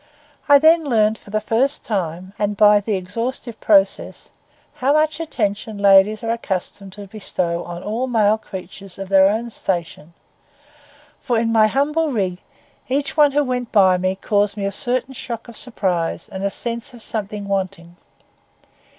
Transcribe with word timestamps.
I 0.49 0.57
then 0.57 0.83
learned 0.83 1.19
for 1.19 1.29
the 1.29 1.39
first 1.39 1.85
time, 1.85 2.33
and 2.39 2.57
by 2.57 2.79
the 2.79 2.95
exhaustive 2.95 3.59
process, 3.59 4.31
how 4.77 4.93
much 4.93 5.19
attention 5.19 5.77
ladies 5.77 6.23
are 6.23 6.31
accustomed 6.31 6.93
to 6.93 7.05
bestow 7.05 7.63
on 7.65 7.83
all 7.83 8.07
male 8.07 8.39
creatures 8.39 8.97
of 8.97 9.09
their 9.09 9.27
own 9.29 9.51
station; 9.51 10.15
for, 11.19 11.37
in 11.37 11.51
my 11.51 11.67
humble 11.67 12.09
rig, 12.09 12.41
each 12.89 13.15
one 13.15 13.33
who 13.33 13.43
went 13.43 13.71
by 13.71 13.99
me 13.99 14.15
caused 14.19 14.57
me 14.57 14.65
a 14.65 14.71
certain 14.71 15.13
shock 15.13 15.47
of 15.47 15.55
surprise 15.55 16.27
and 16.29 16.43
a 16.43 16.49
sense 16.49 16.95
of 16.95 17.03
something 17.03 17.47
wanting. 17.47 17.95